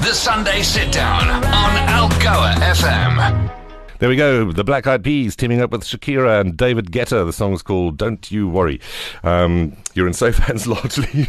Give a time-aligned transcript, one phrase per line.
[0.00, 3.57] The Sunday Sit Down on Algoa FM.
[3.98, 4.52] There we go.
[4.52, 7.26] The Black Eyed Peas teaming up with Shakira and David Guetta.
[7.26, 8.80] The song's called Don't You Worry.
[9.24, 11.28] Um, you're in safe hands largely.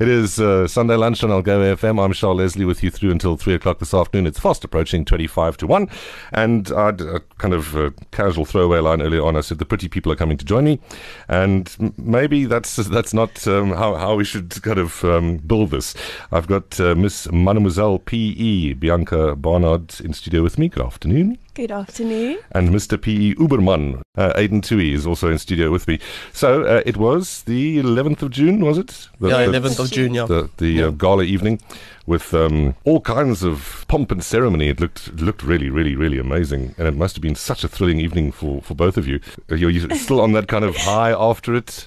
[0.00, 2.02] it is uh, Sunday lunch on Algoa FM.
[2.02, 4.26] I'm Charl Leslie with you through until 3 o'clock this afternoon.
[4.26, 5.90] It's fast approaching 25 to 1.
[6.32, 9.36] And I a kind of a casual throwaway line earlier on.
[9.36, 10.80] I said the pretty people are coming to join me.
[11.28, 15.70] And m- maybe that's that's not um, how, how we should kind of um, build
[15.70, 15.94] this.
[16.32, 18.72] I've got uh, Miss Mademoiselle P.E.
[18.72, 20.70] Bianca Barnard in studio with me.
[20.70, 21.36] Good afternoon.
[21.54, 22.38] Good afternoon.
[22.50, 23.00] And Mr.
[23.00, 23.36] P.E.
[23.36, 26.00] Uberman, uh, Aidan Tuohy, is also in studio with me.
[26.32, 29.08] So uh, it was the 11th of June, was it?
[29.20, 30.26] The, yeah, the, 11th of June, yeah.
[30.26, 31.60] The, the uh, gala evening
[32.06, 34.66] with um, all kinds of pomp and ceremony.
[34.66, 36.74] It looked looked really, really, really amazing.
[36.76, 39.20] And it must have been such a thrilling evening for, for both of you.
[39.48, 41.86] You're, you still on that kind of high after it?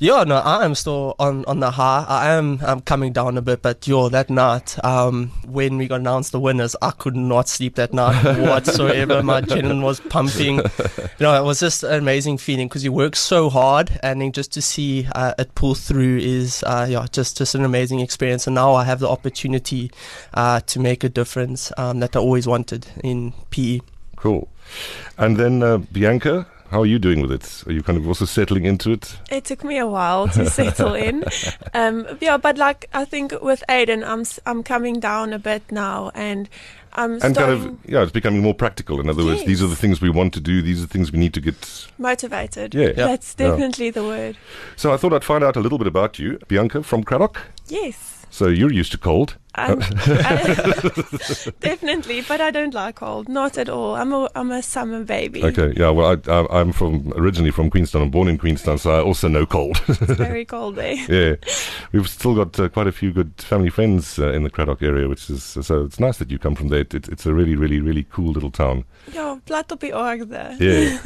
[0.00, 2.04] Yeah, no, I am still on, on the high.
[2.06, 5.98] I am I'm coming down a bit, but yo, that night, um, when we got
[5.98, 9.24] announced the winners, I could not sleep that night whatsoever.
[9.24, 10.58] My adrenaline was pumping.
[10.58, 10.62] You
[11.18, 14.52] know, it was just an amazing feeling because you work so hard, and then just
[14.52, 18.46] to see uh, it pull through is, uh, yeah, just just an amazing experience.
[18.46, 19.90] And now I have the opportunity
[20.34, 23.80] uh, to make a difference um, that I always wanted in PE.
[24.14, 24.48] Cool.
[25.16, 27.64] And then uh, Bianca, how are you doing with it?
[27.66, 29.16] Are you kind of also settling into it?
[29.30, 31.24] It took me a while to settle in.
[31.74, 35.62] Um, yeah, but like I think with Aidan, I'm s- I'm coming down a bit
[35.70, 36.48] now, and
[36.94, 39.00] I'm And kind of, yeah, it's becoming more practical.
[39.00, 40.62] In other words, these are the things we want to do.
[40.62, 41.88] These are the things we need to get.
[41.98, 42.74] motivated.
[42.74, 42.86] Yeah.
[42.88, 42.92] Yeah.
[43.06, 43.48] that's Yeah.
[43.48, 44.36] definitely the word.
[44.76, 47.36] So I thought I'd find out a little bit about you, Bianca from Cradock.
[47.68, 48.26] Yes.
[48.30, 49.36] So you're used to cold.
[49.58, 53.94] Um, I- definitely, but I don't like cold, not at all.
[53.96, 55.42] I'm a I'm a summer baby.
[55.44, 55.90] Okay, yeah.
[55.90, 58.02] Well, I, I, I'm from originally from Queenstown.
[58.02, 59.80] I'm born in Queenstown, so I also know cold.
[59.88, 59.98] It's
[60.28, 60.94] very cold there.
[61.08, 61.36] yeah,
[61.92, 65.08] we've still got uh, quite a few good family friends uh, in the Cradock area,
[65.08, 66.80] which is so it's nice that you come from there.
[66.80, 68.84] It, it, it's a really, really, really cool little town.
[69.12, 70.54] Ja, plat op die aarde.
[70.58, 70.98] Yeah.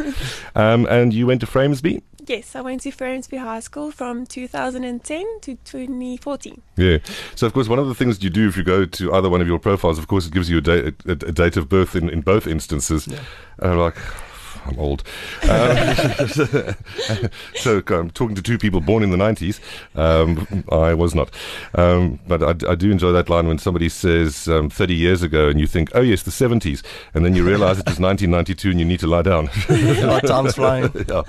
[0.55, 2.02] um, and you went to Framesby.
[2.24, 6.62] Yes, I went to Framesby High School from 2010 to 2014.
[6.77, 6.98] Yeah.
[7.34, 9.40] So, of course, one of the things you do if you go to either one
[9.40, 11.96] of your profiles, of course, it gives you a, da- a, a date of birth
[11.96, 13.08] in, in both instances.
[13.08, 13.18] Yeah.
[13.58, 13.96] And I'm like,
[14.66, 15.02] I'm old.
[15.50, 15.96] Um,
[17.56, 19.58] so I'm talking to two people born in the 90s.
[19.98, 21.30] Um, I was not.
[21.74, 25.48] Um, but I, I do enjoy that line when somebody says um, 30 years ago
[25.48, 26.84] and you think, oh, yes, the 70s.
[27.14, 29.50] And then you realize it was 1992 and you need to lie down.
[29.68, 30.92] Yeah, time's flying.
[31.08, 31.22] yeah.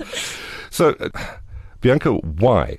[0.74, 1.08] So, uh,
[1.82, 2.78] Bianca, why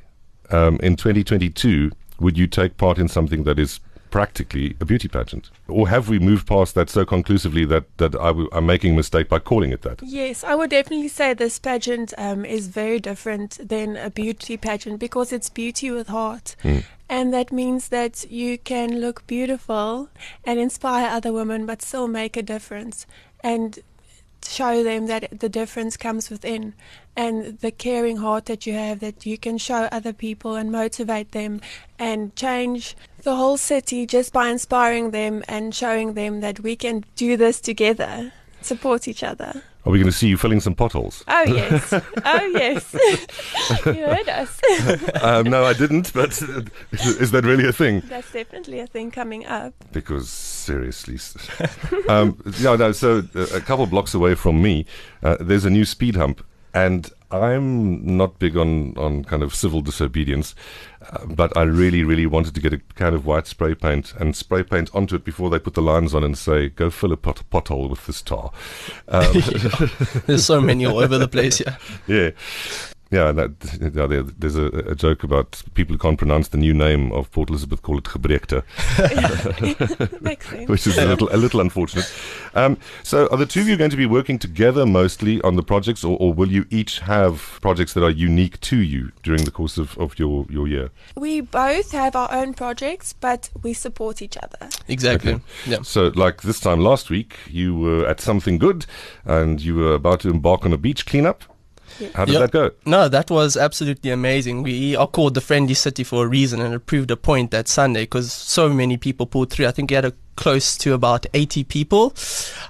[0.49, 3.79] um, in 2022 would you take part in something that is
[4.11, 5.49] practically a beauty pageant?
[5.69, 8.95] Or have we moved past that so conclusively that, that I w- I'm making a
[8.97, 10.03] mistake by calling it that?
[10.03, 14.99] Yes, I would definitely say this pageant um, is very different than a beauty pageant
[14.99, 16.57] because it's beauty with heart.
[16.63, 16.83] Mm.
[17.07, 20.09] And that means that you can look beautiful
[20.43, 23.07] and inspire other women, but still make a difference
[23.41, 23.79] and
[24.43, 26.73] show them that the difference comes within
[27.15, 31.31] and the caring heart that you have that you can show other people and motivate
[31.31, 31.61] them
[31.97, 37.03] and change the whole city just by inspiring them and showing them that we can
[37.15, 38.31] do this together,
[38.61, 39.63] support each other.
[39.85, 41.23] Are we going to see you filling some potholes?
[41.27, 42.93] Oh yes, oh yes,
[43.85, 44.59] you heard us.
[45.21, 46.29] um, no, I didn't, but
[46.91, 48.01] is that really a thing?
[48.07, 49.75] That's definitely a thing coming up.
[49.91, 51.19] Because seriously,
[52.09, 52.91] um, no, no.
[52.93, 54.87] So uh, a couple blocks away from me,
[55.21, 56.43] uh, there's a new speed hump,
[56.75, 60.53] and I'm not big on on kind of civil disobedience,
[61.09, 64.35] uh, but I really, really wanted to get a can of white spray paint and
[64.35, 67.17] spray paint onto it before they put the lines on and say, "Go fill a
[67.17, 68.51] pot- pothole with this tar."
[69.07, 69.33] Um,
[70.27, 71.59] There's so many all over the place.
[71.59, 71.77] Yeah.
[72.07, 72.29] yeah.
[73.11, 73.51] Yeah, that,
[73.93, 77.49] yeah there's a, a joke about people who can't pronounce the new name of Port
[77.49, 78.63] Elizabeth call it Gebrekte.
[80.67, 82.11] Which is a little a little unfortunate.
[82.55, 85.63] Um, so, are the two of you going to be working together mostly on the
[85.63, 89.51] projects, or, or will you each have projects that are unique to you during the
[89.51, 90.89] course of, of your, your year?
[91.15, 94.69] We both have our own projects, but we support each other.
[94.87, 95.33] Exactly.
[95.33, 95.43] Okay.
[95.67, 95.81] Yeah.
[95.83, 98.85] So, like this time last week, you were at something good,
[99.25, 101.43] and you were about to embark on a beach cleanup.
[101.99, 102.11] Yes.
[102.13, 102.41] How did Yep.
[102.41, 102.71] that go?
[102.85, 104.63] No, that was absolutely amazing.
[104.63, 107.67] We are called the friendly city for a reason, and it proved a point that
[107.67, 109.67] Sunday because so many people pulled through.
[109.67, 112.13] I think we had a close to about 80 people.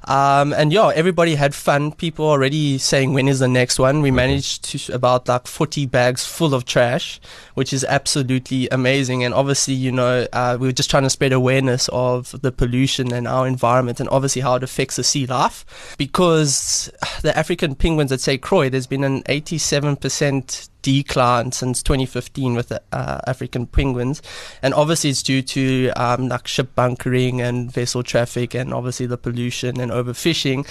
[0.05, 1.91] Um, and yeah, everybody had fun.
[1.91, 4.01] People already saying when is the next one.
[4.01, 7.19] We managed to about like 40 bags full of trash,
[7.53, 9.23] which is absolutely amazing.
[9.23, 13.13] And obviously, you know, uh, we were just trying to spread awareness of the pollution
[13.13, 16.91] and our environment and obviously how it affects the sea life because
[17.21, 18.41] the African penguins at St.
[18.41, 24.21] Croix, there's been an 87% declined since 2015 with the uh, African penguins,
[24.61, 29.17] and obviously it's due to um, like ship bunkering and vessel traffic, and obviously the
[29.17, 30.67] pollution and overfishing.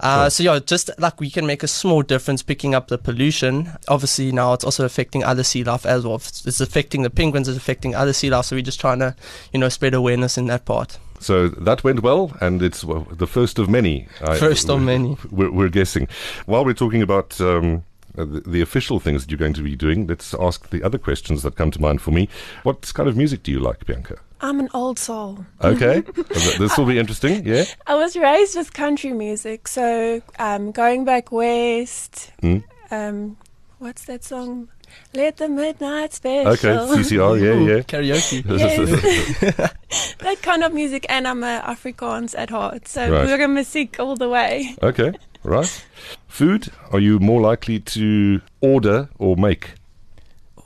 [0.00, 0.30] Uh, Sure.
[0.30, 3.70] So yeah, just like we can make a small difference picking up the pollution.
[3.88, 6.16] Obviously now it's also affecting other sea life as well.
[6.16, 8.46] It's affecting the penguins, it's affecting other sea life.
[8.46, 9.14] So we're just trying to,
[9.52, 10.98] you know, spread awareness in that part.
[11.20, 14.06] So that went well, and it's the first of many.
[14.22, 15.16] I- First of many.
[15.32, 16.06] We're, we're guessing.
[16.46, 17.82] While we're talking about um,
[18.18, 20.98] uh, the, the official things that you're going to be doing, let's ask the other
[20.98, 22.28] questions that come to mind for me.
[22.62, 24.16] What kind of music do you like, Bianca?
[24.40, 25.44] I'm an old soul.
[25.62, 26.00] Okay,
[26.58, 27.44] this will be interesting.
[27.44, 27.64] Yeah.
[27.86, 32.30] I was raised with country music, so um, going back west.
[32.42, 32.62] Mm.
[32.90, 33.36] Um,
[33.78, 34.68] what's that song?
[35.12, 36.52] Let the midnight special.
[36.52, 37.40] Okay, CCR.
[37.40, 37.82] Yeah, yeah.
[37.82, 38.44] Karaoke.
[38.58, 40.16] Yes.
[40.18, 43.26] that kind of music, and I'm a Afrikaans at heart, so Right.
[43.26, 44.76] pure music all the way.
[44.82, 45.12] Okay,
[45.42, 45.84] right.
[46.26, 49.72] Food, are you more likely to order or make?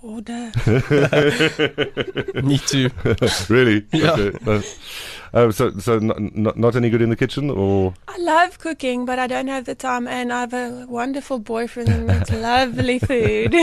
[0.03, 0.51] Order.
[2.43, 2.91] Me too.
[3.49, 3.87] really?
[3.93, 4.13] Yeah.
[4.13, 4.39] Okay.
[4.47, 4.63] Uh,
[5.35, 9.07] uh, so, so not, not, not any good in the kitchen, or I love cooking,
[9.07, 12.99] but I don't have the time, and I have a wonderful boyfriend who makes lovely
[12.99, 13.55] food.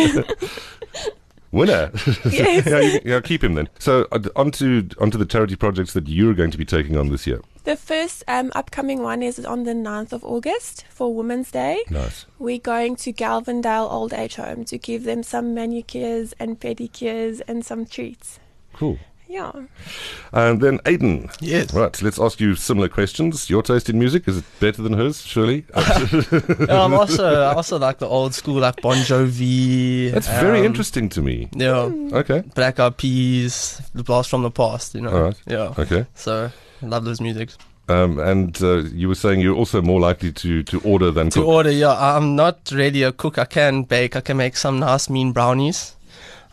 [1.52, 1.92] Winner?
[2.30, 2.66] Yes.
[2.66, 3.70] yeah, you, yeah, keep him then.
[3.80, 7.26] So, uh, onto onto the charity projects that you're going to be taking on this
[7.28, 7.42] year.
[7.64, 11.84] the first um, upcoming one is on the 9th of August for Women's Day.
[11.90, 12.26] Nice.
[12.40, 17.66] We're going to Galvandale Old Age Home to give them some manicures and pedicures and
[17.66, 18.40] some treats.
[18.74, 18.98] Cool.
[19.32, 19.52] Yeah.
[20.34, 21.30] And then Aidan.
[21.40, 21.72] Yes.
[21.72, 23.48] Right, let's ask you similar questions.
[23.48, 25.22] Your taste in music is it better than hers?
[25.22, 25.66] Surely.
[26.68, 30.12] Yeah, I'm also I also like the old school like Bon Jovi.
[30.12, 31.48] That's very um, interesting to me.
[31.54, 32.44] Yeah, Okay.
[32.56, 34.96] Black Eyed Peas, the blast from the past.
[34.96, 35.12] You know.
[35.12, 35.42] All right.
[35.48, 35.74] Yeah.
[35.78, 36.06] Okay.
[36.16, 37.50] So I love those music.
[37.88, 41.40] Um, and uh, you were saying you're also more likely to, to order than To
[41.40, 41.48] cook.
[41.48, 41.96] order, yeah.
[41.98, 43.40] I'm not really a cook.
[43.40, 44.16] I can bake.
[44.16, 45.96] I can make some nice mean brownies.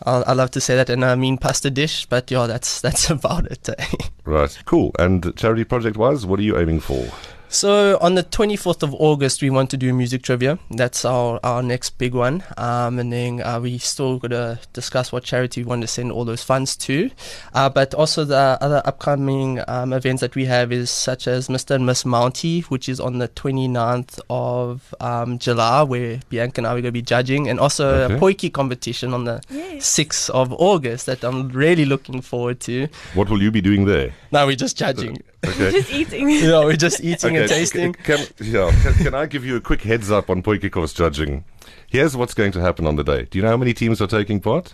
[0.05, 3.09] I I love to say that in a mean pasta dish, but yeah, that's that's
[3.09, 3.69] about it.
[3.69, 3.85] eh.
[4.25, 4.57] Right.
[4.65, 4.91] Cool.
[4.99, 7.07] And charity project wise, what are you aiming for?
[7.49, 10.59] So on the 24th of August, we want to do music trivia.
[10.69, 12.43] That's our, our next big one.
[12.57, 16.11] Um, and then uh, we still got to discuss what charity we want to send
[16.11, 17.09] all those funds to.
[17.53, 21.75] Uh, but also the other upcoming um, events that we have is such as Mr.
[21.75, 26.71] and Miss Mountie, which is on the 29th of um, July, where Bianca and I
[26.71, 27.47] are going to be judging.
[27.47, 28.13] And also Okay.
[28.13, 29.87] a potjie competition on the Yes.
[29.97, 32.89] 6th of August that I'm really looking forward to.
[33.13, 34.13] What will you be doing there?
[34.33, 35.23] No, we're just judging.
[35.45, 35.71] Okay.
[35.71, 36.29] Just eating.
[36.29, 37.93] yeah, we're just eating and tasting.
[37.93, 41.43] Can, yeah, can, can I give you a quick heads up on potjiekos judging?
[41.87, 43.27] Here's what's going to happen on the day.
[43.29, 44.73] Do you know how many teams are taking part?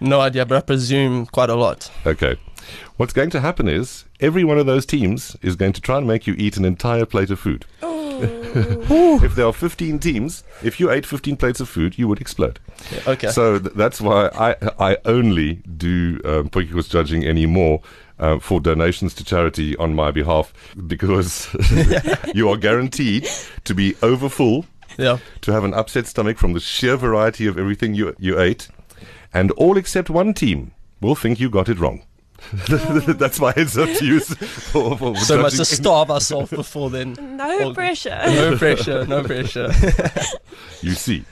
[0.00, 1.90] No idea, but I presume quite a lot.
[2.06, 2.36] Okay.
[2.96, 6.06] What's going to happen is every one of those teams is going to try and
[6.06, 7.66] make you eat an entire plate of food.
[8.22, 12.58] If there are 15 teams, if you ate 15 plates of food, you would explode.
[13.06, 13.28] Okay.
[13.28, 17.80] So th- that's why I I only do um, potjiekos judging anymore.
[18.18, 20.52] Uh, for donations to charity on my behalf,
[20.86, 21.48] because
[22.34, 23.26] you are guaranteed
[23.64, 24.66] to be overfull
[24.98, 25.16] yeah.
[25.40, 28.68] to have an upset stomach from the sheer variety of everything you you ate,
[29.32, 32.02] and all except one team will think you got it wrong.
[32.68, 34.20] That's my heads up to you.
[34.20, 35.76] For, for So much to judging.
[35.76, 37.16] starve ourselves before then.
[37.36, 38.18] No pressure.
[38.26, 39.70] No pressure, no pressure.
[40.82, 41.24] You see.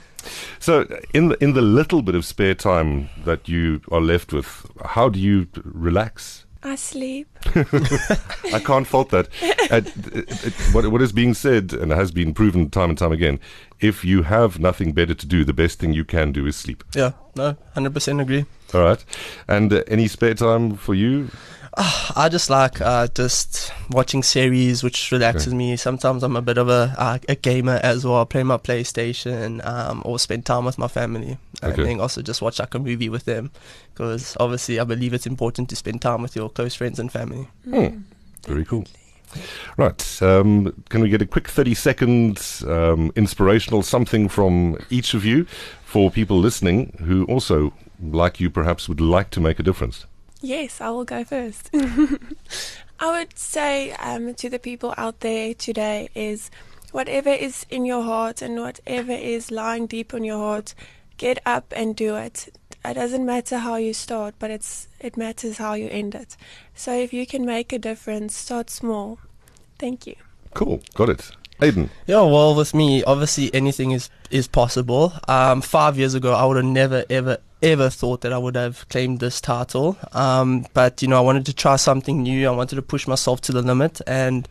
[0.59, 4.67] So, in the, in the little bit of spare time that you are left with,
[4.85, 6.44] how do you relax?
[6.62, 7.28] I sleep.
[8.52, 9.28] I can't fault that.
[9.70, 13.12] Uh, it- it- what, what is being said and has been proven time and time
[13.12, 13.38] again,
[13.81, 16.82] if you have nothing better to do, the best thing you can do is sleep.
[16.94, 18.44] yeah, no, 100% agree.
[18.74, 19.05] All right.
[19.46, 21.31] And uh, any spare time for you?
[22.17, 25.77] I just like uh, just watching series, which relaxes me.
[25.77, 28.20] Sometimes I'm a bit of a uh, a gamer as well.
[28.20, 31.85] I play my PlayStation um, or spend time with my family, and Okay.
[31.85, 33.53] then also just watch like a movie with them,
[33.94, 37.47] because obviously I believe it's important to spend time with your close friends and family.
[37.65, 37.99] Hmm.
[38.44, 38.85] Very cool.
[39.77, 40.23] Right.
[40.23, 45.44] Um, can we get a quick 30 second um, inspirational something from each of you
[45.85, 50.06] for people listening who also, like you, perhaps would like to make a difference?
[50.41, 51.71] Yes, I will go first.
[53.01, 56.51] I would say um, to the people out there today is
[56.93, 60.75] whatever is in your heart and whatever is lying deep on your heart,
[61.17, 62.49] get up and do it.
[62.85, 66.37] It doesn't matter how you start, but it's it matters how you end it.
[66.75, 69.19] So if you can make a difference, start small.
[69.79, 70.15] Thank you.
[70.55, 70.81] Cool.
[70.95, 71.31] Got it.
[71.61, 71.91] Aidan.
[72.07, 75.13] Yeah, well, with me, obviously anything is is possible.
[75.27, 78.88] Um, five years ago, I would have never, ever, ever thought that I would have
[78.88, 79.96] claimed this title.
[80.12, 82.46] Um, but you know, I wanted to try something new.
[82.46, 84.48] I wanted to push myself to the limit, and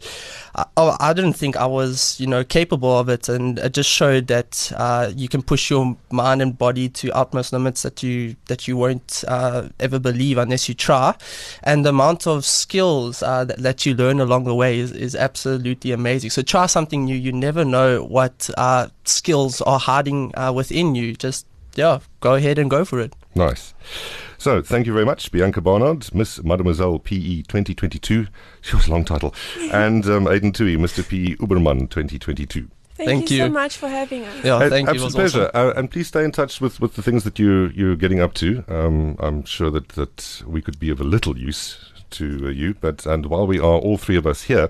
[0.56, 3.30] I, oh, I didn't think I was, you know, capable of it.
[3.30, 7.54] And it just showed that uh, you can push your mind and body to utmost
[7.54, 11.16] limits that you that you won't uh, ever believe unless you try.
[11.64, 15.16] And the amount of skills uh, that, that you learn along the way is, is
[15.16, 16.30] absolutely amazing.
[16.30, 17.16] So try something new.
[17.16, 21.16] You never know what uh, skills are hiding uh, within you.
[21.16, 21.46] Just
[21.78, 23.14] yeah, go ahead and go for it.
[23.36, 23.74] Nice.
[24.40, 28.28] So, thank you very much, Bianca Barnard, Miss Mademoiselle PE 2022.
[28.62, 29.34] She was a long title.
[29.72, 31.08] and um, Aidan Tuohy, Mr.
[31.08, 32.68] PE Uberman 2022.
[32.96, 34.44] Thank, Thank you, so much for having us.
[34.44, 34.94] Yeah, Uh, thank you.
[34.96, 35.52] It absolute was pleasure.
[35.54, 35.70] awesome.
[35.70, 38.34] Uh, and please stay in touch with, with the things that you, you're getting up
[38.36, 38.64] to.
[38.68, 42.76] Um, I'm sure that, that we could be of a little use to uh, you.
[42.80, 44.70] But And while we are all three of us here,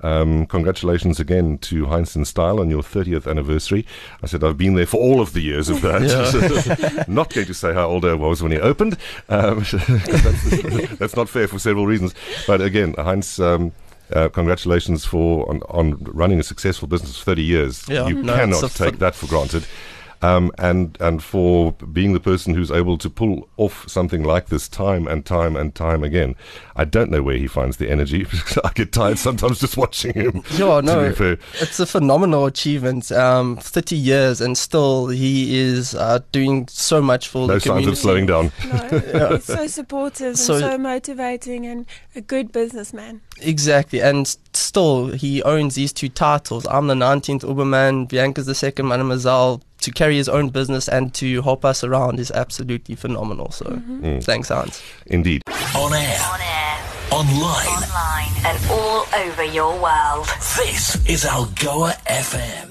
[0.00, 3.84] um, congratulations again to Heinz in Style on your 30th anniversary.
[4.22, 7.04] I said I've been there for all of the years of that.
[7.08, 8.96] not going to say how old I was when he opened.
[9.28, 10.62] Um, that's,
[10.98, 12.14] that's not fair for several reasons.
[12.46, 13.40] But again, Heinz.
[13.40, 13.72] Um,
[14.10, 17.86] uh, congratulations for on, on running a successful business for 30 years.
[17.90, 19.66] Yeah, you no, cannot take that for granted.
[20.20, 24.68] Um, and and for being the person who's able to pull off something like this
[24.68, 26.34] time and time and time again,
[26.74, 28.26] I don't know where he finds the energy.
[28.64, 30.42] I get tired sometimes just watching him.
[30.58, 31.14] Yeah, no,
[31.60, 33.12] it's a phenomenal achievement.
[33.12, 37.62] Um, 30 years and still he is uh, doing so much for No the signs
[37.64, 37.92] community.
[37.92, 38.50] of slowing down.
[38.68, 43.20] No, he's so supportive So- and so motivating and a good businessman.
[43.40, 46.66] Exactly, and still he owns these two titles.
[46.66, 49.62] I'm the 19th Uberman, Bianca's the second Mademoiselle.
[49.82, 53.50] To carry his own business and to help us around is absolutely phenomenal.
[53.52, 54.22] So Mm.
[54.24, 54.82] thanks, Hans.
[55.06, 55.42] Indeed.
[55.74, 56.78] On air, On air,
[57.12, 57.66] online.
[57.68, 60.26] online, and all over your world.
[60.56, 62.68] This is Algoa FM.